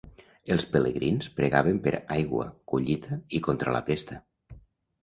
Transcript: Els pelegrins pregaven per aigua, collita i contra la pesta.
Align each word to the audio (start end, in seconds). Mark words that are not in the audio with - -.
Els 0.53 0.63
pelegrins 0.75 1.27
pregaven 1.41 1.83
per 1.85 1.93
aigua, 2.17 2.49
collita 2.73 3.21
i 3.41 3.45
contra 3.51 3.79
la 3.79 3.85
pesta. 3.93 4.21